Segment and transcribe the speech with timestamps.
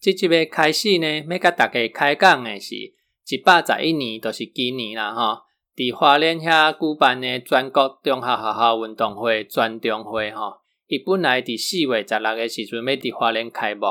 [0.00, 5.42] 这集要开始呢，要甲大家开讲的是一百十一年，就是今年啦吼。
[5.76, 10.54] 伫华联遐举办的全国中学学校运动会全中会吼，
[10.88, 13.86] 伊本来伫四月十六个时阵要伫华联开幕，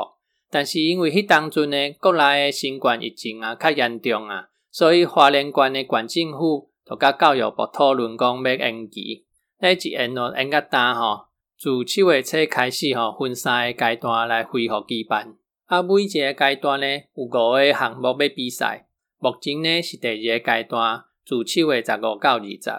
[0.50, 9.24] 但是因为迄当阵呢，国内的新冠疫情啊较严重啊，所以华联县的县政府就甲教育部讨论讲要延期。
[9.60, 15.34] 那一延咯，延较单吼，自七月初开始吼，分三个阶段来恢复举办。
[15.70, 18.88] 啊，每一个阶段呢有五个项目要比赛。
[19.20, 22.70] 目前呢是第二个阶段，自七月十五到二十。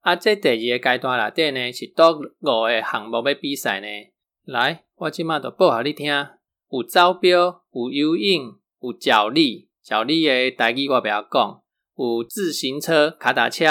[0.00, 3.86] 啊，这第二个阶段内底呢是多五个项目要比赛呢。
[4.46, 6.10] 来，我即马就报互你听。
[6.70, 11.62] 有招标，有游泳，有脚力，脚力的代志我不要讲。
[11.98, 13.66] 有自行车、卡达车，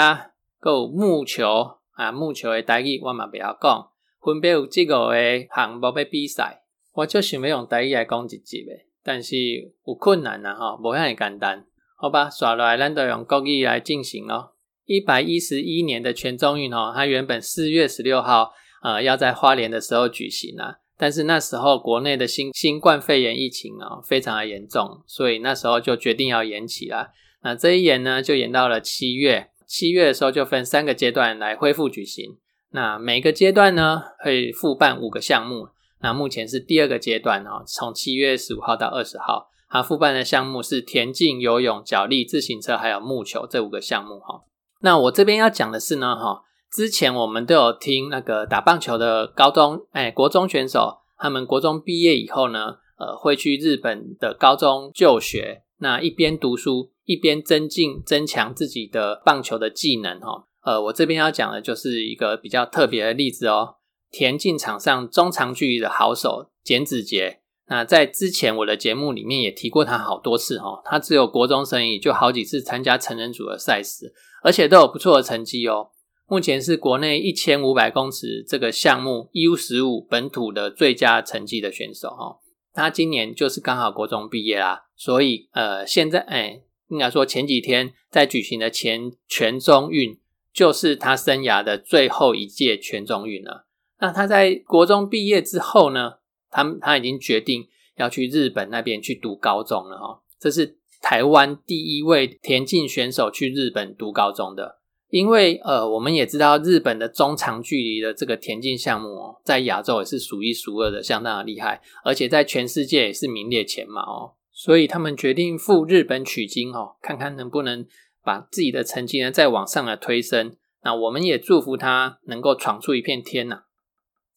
[0.64, 3.90] 有木球啊，木球的代志我嘛不要讲。
[4.22, 5.16] 分别有即五个
[5.52, 6.62] 项目要比赛。
[6.98, 11.64] 我就想要用台语来讲一集诶，但是有困难啊吼，无遐简单，
[11.96, 12.28] 好吧？
[12.28, 14.54] 耍来咱都用国语来进行咯。
[14.84, 18.50] 一百一十一年的全中运哦，它原本四月十六号
[18.82, 27.12] 呃要在花莲的时候举行啊，但是那时候国内的新新冠肺炎疫情啊非常的严重，所以那时候就决定要延期了。
[27.44, 29.50] 那这一延呢，就延到了七月。
[29.68, 32.38] 七月的时候就分三个阶段来恢复举行，
[32.70, 35.68] 那每个阶段呢会复办五个项目。
[36.00, 44.42] 那目前是第二个阶段哦，从七月十五号到二十号，它复办的项目是田径、游泳、脚力、自行车还有木球这五个项目哈。
[44.80, 60.44] 那我这边要讲的是呢哈，之前我们都有听那个打棒球的高中哎国中选手，他们国中毕业以后呢，呃会去日本的高中就学，那一边读书一边增进增强自己的棒球的技能哈。
[60.62, 63.76] 呃，我这边要讲的就是一个比较特别的例子哦。
[64.10, 75.90] 田径场上中长距离的好手简子杰，那在之前我的节目里面也提过他好多次哈，他只有国中生意就好几次参加成人组的赛事，而且都有不错的成绩哦。
[76.26, 82.40] 目前是国内一千五百公尺这个项目 U 十五本土的最佳成绩的选手哦。
[82.74, 90.18] 他今年就是刚好国中毕业啦，所以呃现在哎应该说前几天在举行的前全中运
[90.52, 93.67] 就是他生涯的最后一届全中运了。
[94.00, 96.12] 那他在国中毕业之后呢？
[96.50, 100.22] 他他已经决定要去日本那边去读高中了哈。
[100.40, 104.78] 这是台湾第一位田径选手去日本读高中的。
[105.10, 114.32] 因为呃，我们也知道日本的中长距离的这个田径项目哦，在亚洲也是数一数二的，相当的厉害，而且在全世界也是名列前茅哦。
[114.52, 117.86] 所以他们决定赴日本取经哦，看看能不能
[118.22, 120.56] 把自己的成绩呢再往上的推升。
[120.82, 123.64] 那我们也祝福他能够闯出一片天呐。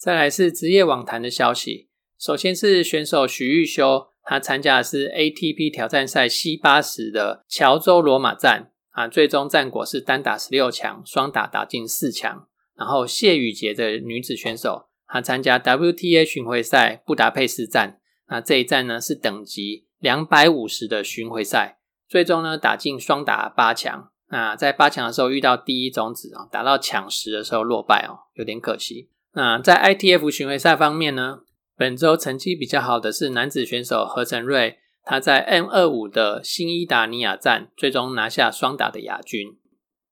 [0.02, 1.88] 再来是职业网坛的消息。
[2.18, 12.48] 首先是选手许玉修，他参加的是 ATP 挑战赛 C 八十的乔州罗马站啊，最终战果是单打十六强，双打打进四强。
[12.76, 21.78] 然后谢宇杰的女子选手，她参加 WTA 巡回赛布达佩斯站，那这一站呢是等级两百五十的巡回赛，
[22.10, 24.10] 最终呢打进双打八强。
[24.30, 29.12] 那在八强的时候遇到第一种子啊，打到抢十的时候落败哦，有点可惜。
[29.34, 31.40] 那在 ITF 巡回赛方面呢，
[31.78, 39.58] 本周成绩比较好的是男子选手何成瑞，他在 M 二五的新伊达尼亚站最终拿下双打的亚军。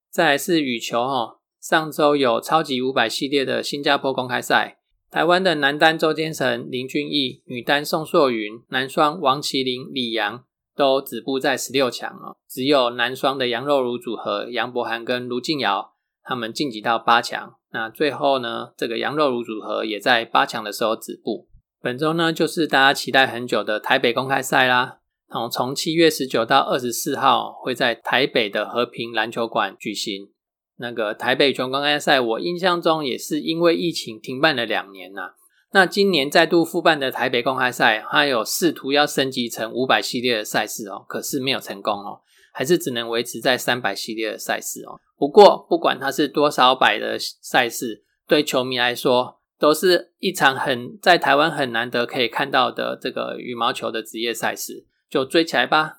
[0.09, 4.79] 再来是羽球哦，上周有超级五百系列的新加坡公开赛，
[5.11, 15.91] 台湾的男单周坚成、林俊毅，女单宋硕云，男双王麒麟、李阳都止步在十六强哦，只有男双的杨肉如组合杨博涵跟卢静瑶
[16.29, 17.55] 他们晋级到八强。
[17.71, 21.47] 那最后呢，这个羊肉炉组合也在八强的时候止步。
[21.81, 24.99] 本周呢，就是大家期待很久的台北公开赛啦。
[25.27, 30.29] 然后从七月十九到二十四号，会在台北的和平篮球馆举行。
[30.77, 35.31] 那个台北全公开赛，我印象中也是因为疫情停办了两年呐。
[35.71, 42.21] 那今年再度复办的台北公开赛，它有试图要升级成五百系列的赛事哦，可是没有成功哦，
[42.53, 44.99] 还是只能维持在三百系列的赛事哦。
[45.19, 55.97] 不过，不管它是多少百的赛事，对球迷来说，都是一场很在台湾很难得可以看到的这个羽毛球的职业赛事，就追起来吧。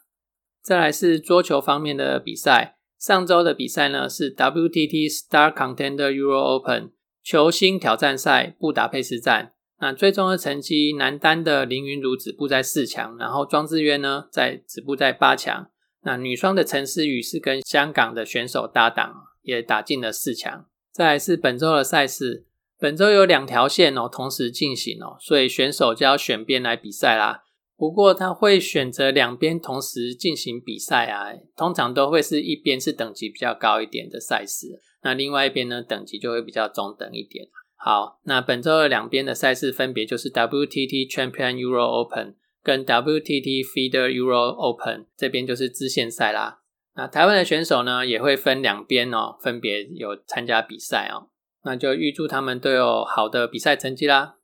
[0.62, 9.52] 再来是桌球方面的比赛，上周的比赛呢是 WTT Star Contender Euro Open 球星挑战赛布达佩斯站。
[9.80, 15.70] 那最终的成绩，男单的林云儒止步在四强，然后庄智渊呢在止步在八强。
[16.02, 20.66] 那女双的陈思雨是跟香港的选手搭档，也打进了四强。
[20.92, 22.46] 再来是本周的赛事，
[22.78, 27.44] 本周有两条线哦同时进行哦，所以选手就要选边来比赛啦。
[27.76, 37.46] 不过他会选择两边同时进行比赛啊，通常都会是一边是等级比较高一点的赛事，那另外一边呢等级就会比较中等一点。
[37.76, 46.60] 好，那本周的两边的赛事分别就是 WTT Champion Euro Open 跟 WTT Feeder Euro Open，这边就是支线赛啦。
[46.94, 51.28] 那台湾的选手呢也会分两边哦，分别有参加比赛哦，
[51.64, 54.36] 那就预祝他们都有好的比赛成绩啦。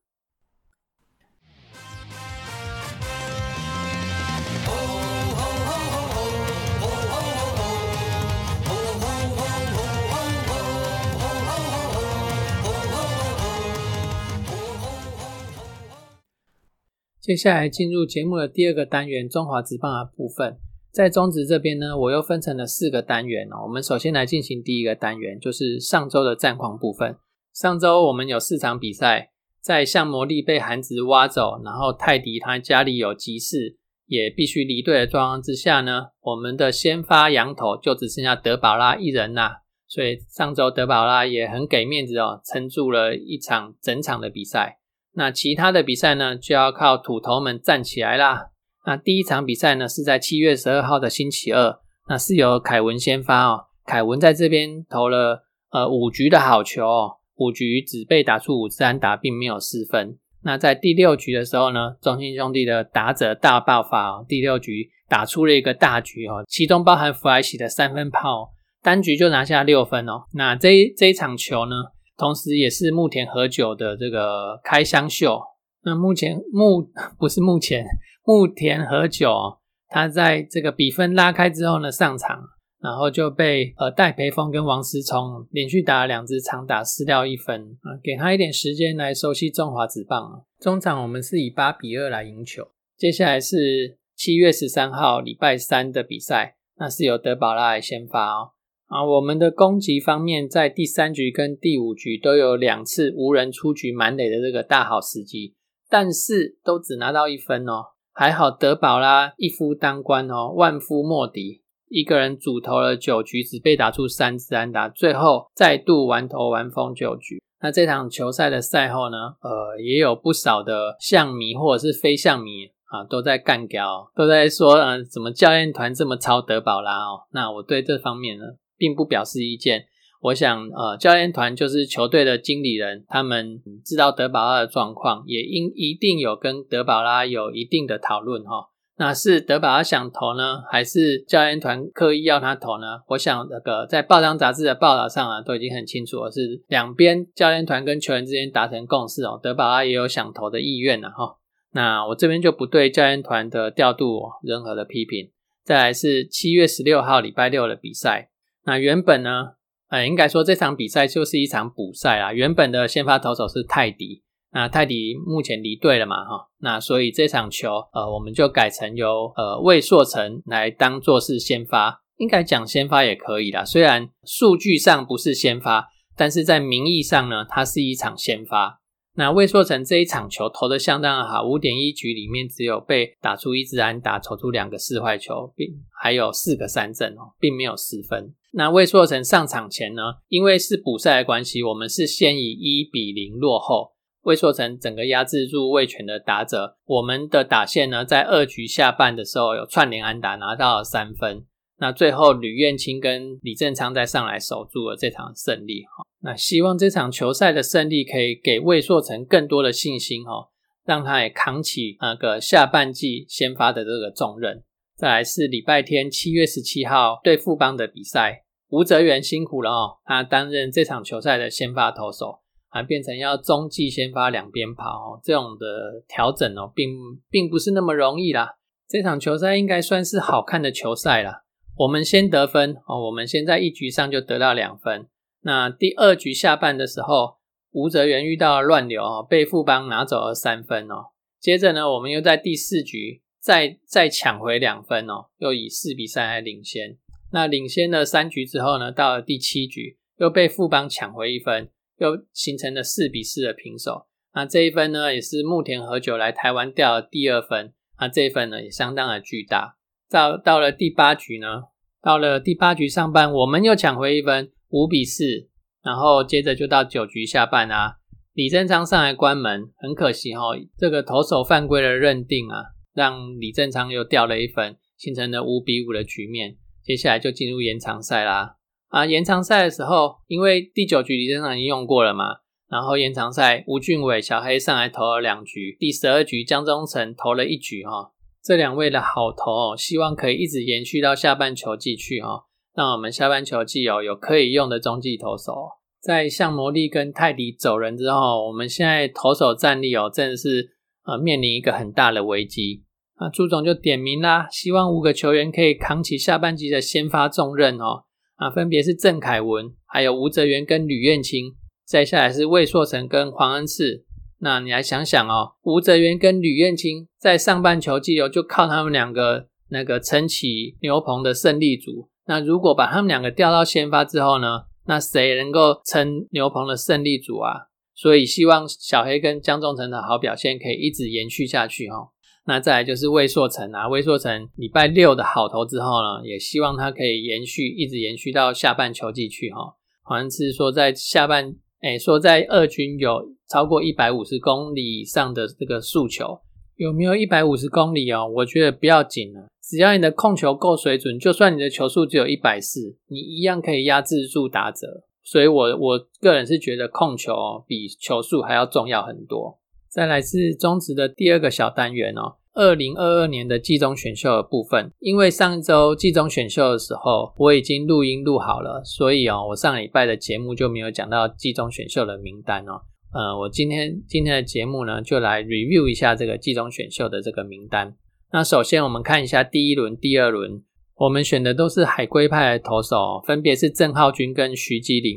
[17.26, 20.58] 接下来进入节目的第二个单元——中华职棒的部分。
[20.92, 23.64] 在中职这边呢，我又分成了四个单元哦。
[23.64, 27.16] 我们首先来进行第一个单元，就是上周的战况部分。
[27.52, 33.76] 上周我们有四场比赛，在向魔力被韩职挖走，然后泰迪他家里有急事，
[34.06, 39.62] 也必须离队的状况之下呢，我们的先发羊头就只剩下德保拉一人啦。
[39.88, 44.78] 所以上周德保拉也很给面子哦，撑住了一场整场的比赛。
[45.18, 48.50] 那其他的比赛呢，就要靠土头们站起来啦。
[48.84, 53.64] 那第一场比赛呢，是在七月十二号的星期二，那是由凯文先发哦。
[53.86, 60.18] 凯文在这边投了呃五局的好球哦，五局只被打出五支安打，并没有失分。
[60.42, 68.52] 那在第六局的时候呢，中信兄弟的打者大爆发哦，第六局打出了一个大局哦，其中包含弗莱喜的三分炮，
[68.82, 70.26] 单局就拿下六分哦。
[70.34, 71.74] 那这这一场球呢？
[72.16, 75.40] 同时，也是木田和久的这个开箱秀。
[75.84, 77.84] 那目前木 不是目前
[78.24, 79.58] 木田和久，
[79.88, 82.42] 他在这个比分拉开之后呢，上场，
[82.80, 90.40] 然后就被呃戴培峰跟王思聪连续打了两支长打，失掉一分啊，给他一点时间来熟悉中华职棒啊。
[90.58, 92.66] 中场我们是以八比二来赢球。
[92.96, 98.52] 接下来是七月十三号礼拜三的比赛，那是由德保拉来先发哦。
[98.86, 105.54] 啊，我们的攻击方面，在第三局跟第五局都有两次无人出局满垒的这个大好时机，
[105.88, 107.86] 但是都只拿到一分哦。
[108.12, 117.42] 还好德保拉一夫当关哦，万夫莫敌，一个人主投了九局，只被打出三次安打，最后再度完投完封九局。
[117.60, 127.26] 那这场球赛的赛后呢，呃，也有不少的象迷或者是非象迷啊，都在干掉，都在说，呃，怎么教练团这么超德保拉哦？
[127.32, 128.44] 那我对这方面呢？
[128.76, 129.86] 并不表示意见。
[130.22, 138.70] 我想，呃，教练团就是球队的经理人，他们知道德保拉的状况，也应一定有跟德保拉有一定的讨论哈。
[138.98, 143.02] 那是德保拉想投呢，还是教练团刻意要他投呢？
[143.08, 149.38] 我想，那个在报章杂志的报道上啊，都已经很清楚了，是两边教练团跟球员之间达成共识哦。
[149.40, 151.36] 德保拉也有想投的意愿了哈。
[151.72, 155.30] 那我这边就不对教练团的调度任何的批评。
[155.62, 158.30] 再来是七月十六号礼拜六的比赛。
[158.66, 159.52] 那原本呢，
[159.88, 162.32] 呃，应该说这场比赛就是一场补赛啊。
[162.32, 173.64] 原本的先发投手是泰迪，那泰迪目前离队了嘛，哈，那所以这场球，呃，我们就改成由呃魏硕成来当做是先发，应该讲先发也可以啦。
[173.64, 178.80] 虽然数据上不是先发，但是在名义上呢，它是一场先发。
[179.16, 185.68] 那魏硕成这一场球投的相当好，五点一局里面只有被打出一支安打，投出两个四坏球，并
[186.02, 188.34] 还有四个三振哦，并没有失分。
[188.52, 193.92] 那魏硕成上场前呢，因为是补赛的关系，我们是先以一比零落后。
[194.22, 201.46] 魏硕成整个压制住魏权的打者，我们的打线呢，在二局下半的时候有串联安打拿到了三分。
[201.78, 206.06] 那最后吕彦青跟李正昌再上来守住了这场胜利哈。
[206.22, 210.48] 那希望这场球赛的胜利可以给魏硕成更多的信心哈，
[210.84, 214.62] 让他也扛起那个下半季先发的这个重任。
[214.96, 218.44] 再来是礼拜天七月十七号对富邦的比赛。
[218.68, 222.40] 吴泽源辛苦了哦，他担任这场球赛的先发投手，
[222.70, 226.90] 啊，变成要中继先发两边跑哦，这种的调整哦，并
[227.30, 228.56] 并不是那么容易啦。
[228.88, 231.44] 这场球赛应该算是好看的球赛了。
[231.76, 235.06] 我们先得分哦，我们先在一局上就得到两分。
[235.42, 237.36] 那第二局下半的时候，
[237.72, 241.12] 吴泽源遇到了乱流哦，被富邦拿走了三分哦。
[241.40, 243.22] 接着呢，我们又在第四局。
[243.38, 246.98] 再再抢回两分哦，又以四比三来领先。
[247.30, 251.68] 那领先了三局之后呢，到了第七局又被富邦抢回一分，
[251.98, 254.08] 又形成了四比四的平手。
[254.34, 257.72] 那这一分呢，也是木田和久来台湾掉的第二分。
[258.00, 259.75] 那这一分呢，也相当的巨大。
[260.10, 261.64] 到到了第八局呢，
[262.02, 265.48] 到了第八局上半，我们又抢回一分，五比四。
[265.82, 267.98] 然后接着就到九局下半啊，
[268.32, 270.42] 李正昌上来关门，很可惜哈，
[270.76, 272.56] 这个投手犯规的认定啊，
[272.92, 276.56] 让李正昌又掉了一分，形成了五比五的局面。
[276.82, 278.56] 接下来就进入延长赛啦。
[278.88, 282.24] 啊，延长赛的时候，因为第九局李正昌已经用过了嘛。
[282.68, 288.10] 然后延长赛，吴俊伟、小黑上来投了两局，第十二局江中诚投了一局哈。
[288.46, 292.44] 这两位的好投哦，希望可以一直延续到下半球季去哈，
[292.76, 295.52] 让我们下半球季哦有可以用的中继投手。
[296.00, 302.84] 在向魔力跟泰迪走人之后，我们现在投手战力哦真的是呃面临一个很大的危机
[303.16, 303.28] 啊。
[303.30, 308.04] 朱总就点名啦，希望五个球员可以扛起下半季的先发重任哦
[308.36, 311.56] 啊，分别是郑凯文、还有吴泽源跟吕彦青。
[311.84, 314.04] 再下来是魏硕成跟黄恩赐，
[314.38, 322.08] 那你来想想哦，吴泽源跟吕彦青在上半球季哦，就靠他们两个那个撑起牛棚的胜利组。
[322.26, 327.68] 那如果把他们两个调到先发之后呢，那谁能够撑牛棚的胜利组啊？
[327.94, 332.10] 所以希望小黑跟江中成的好表现可以一直延续下去哦。
[332.46, 339.76] 那再来就是魏硕成啊，魏硕成礼拜六的好投之后呢，也希望他可以延续，一直延续到下半球季去哈。
[340.02, 341.56] 好像是说在下半。
[341.82, 346.40] 哎，说在二军有超过一百五十公里以上的这个速球，
[346.76, 348.26] 有没有一百五十公里哦？
[348.36, 355.04] 我觉得不要紧了，只要你的控球够水准，就算你的球速只有一百四，你一样可以压制住打者。
[355.22, 357.34] 所以，我我个人是觉得控球
[357.66, 359.58] 比球速还要重要很多。
[359.88, 362.36] 再来是中职的第二个小单元哦。
[362.54, 372.82] 二零二二年的季中选秀的部分，因为上周季中选秀的时候我已经录音录好了，所以哦，我上礼拜的节目就没有讲到季中选秀的名单哦。
[373.16, 377.94] 呃，我今天今天的节目呢，就来 review 一下这个季中选秀的这个名单。
[378.30, 380.62] 那首先我们看一下第一轮、第二轮，
[380.96, 385.16] 我们选的都是海龟派的投手，分别是郑浩君跟徐基林。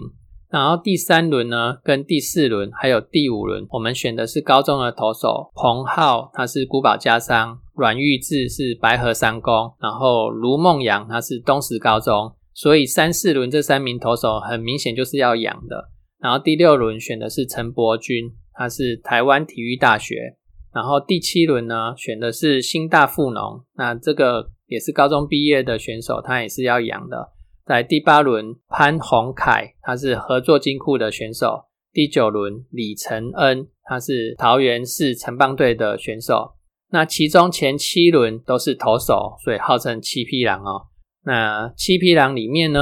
[0.49, 12.31] 然后第三轮呢，跟第四轮还有第五轮，我们选的是高中的投手彭浩，他是古堡家商；阮玉志是白河三公，然后卢梦阳他是东石高中。
[12.53, 15.89] 所以三四轮这三名投手很明显就是要养的。
[16.19, 20.37] 然后第六轮选的是陈伯君，他是台湾体育大学。
[20.73, 27.31] 然后第七轮呢，选的是新大富农，那这个也是高中毕业的选手，他也是要养的。
[27.65, 31.65] 在第八轮，潘宏凯他是合作金库的选手。
[31.91, 36.53] 第九轮，李承恩他是桃园市城邦队的选手。
[36.91, 40.87] 那其中前七轮都是投手，所以号称七匹狼哦。
[41.23, 42.79] 那七匹狼里面呢，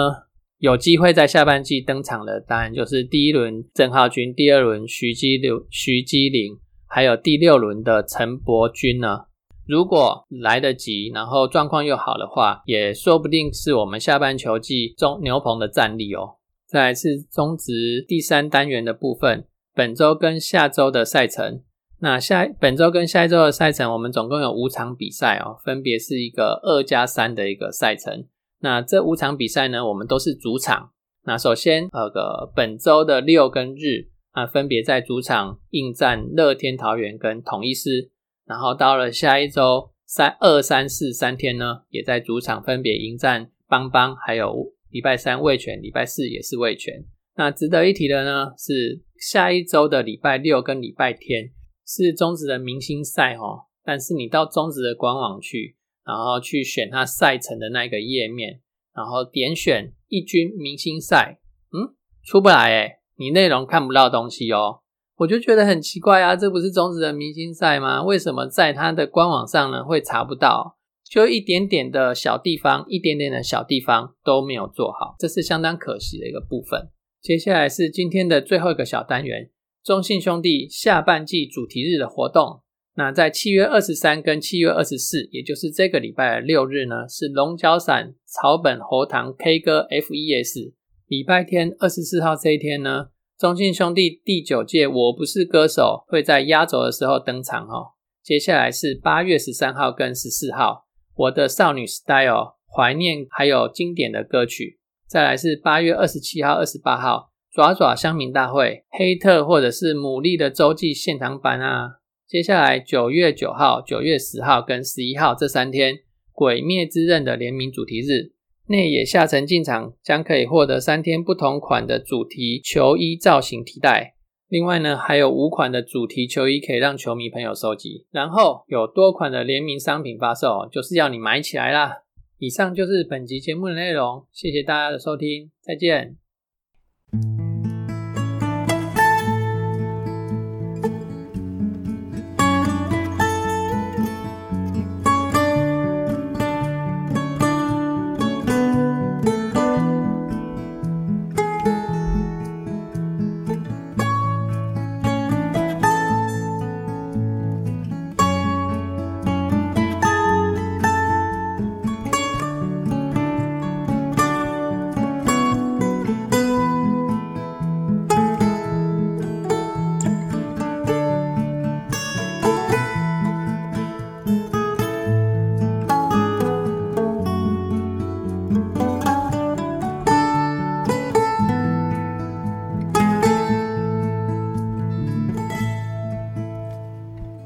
[0.59, 9.25] 有机会在下半季登场的，当然就是第一轮郑浩君，第二轮徐基刘徐基林，还有第六轮的陈伯君呢。
[9.67, 16.37] 如果来得及，然后状况又好的话，也说不定是我们下半球季中牛棚的战力哦。
[16.65, 19.45] 再来是中职第三单元的部分，
[19.75, 21.61] 本周跟下周的赛程。
[21.99, 28.25] 那下本周跟下一周的赛程，我们总共有五场比赛哦，分别是一个二加三的一个赛程。
[28.67, 30.91] 那这五场比赛呢，我们都是主场。
[31.24, 38.12] 那首先，呃个本周的六跟日啊，分别在主场应战乐天桃园跟统一师。
[38.45, 47.05] 然后到了下一周三二三四三天呢，也在主场分别迎战邦邦，还有礼拜三卫权，礼拜四也是卫权。
[47.38, 51.51] 那值得一提的呢，是下一周的礼拜六跟礼拜天
[51.86, 53.63] 是中职的明星赛哦。
[53.86, 55.76] 但是你到中职的官网去，
[56.07, 58.61] 然后去选它赛程的那个页面，
[58.95, 61.39] 然后点选一军明星赛，
[61.73, 64.79] 嗯，出不来诶你内容看不到东西哦。
[65.17, 68.01] 我就觉得很奇怪啊，这不是中职的明星赛吗？
[68.03, 70.77] 为什么在他的官网上呢会查不到？
[71.03, 76.89] 就一点点的小地方，一点点的小地方都没有做好，这是相当可惜的一个部分。
[77.21, 79.49] 接下来是今天的最后一个小单元，
[79.83, 82.61] 中信兄弟下半季主题日的活动。
[82.98, 90.74] 那在七月二十三跟七月二十四，也就是这个礼拜的六日呢，是龙角散草本喉糖 K 歌 FES。
[91.06, 93.10] 礼拜天二十四号这一天呢。
[93.38, 97.94] 中信兄弟第九届《我不是歌手》会在压轴的时候登场哦。
[98.24, 100.72] 接下来是八月十三号跟十四号，
[101.13, 102.32] 《我的少女 Style》
[102.75, 104.80] 怀念还有经典的歌曲。
[105.08, 112.00] 再来是八月二十七号、二十八号，《爪爪乡民大会》黑特或者是牡蛎的洲际现场版啊。
[112.27, 115.96] 接下来九月九号、九月十号跟十一号这三天，
[116.34, 118.34] 《鬼灭之刃》的联名主题日，
[118.67, 124.15] 内野下沉进场将可以获得三天不同款的主题球衣造型替代。
[124.50, 128.05] 另外呢，还有五款的主题球衣可以让球迷朋友收集。
[128.12, 132.00] 然后有多款的联名商品发售，就是要你买起来啦。
[132.39, 136.17] 以上就是本集节目的内容，谢谢大家的收听，再见。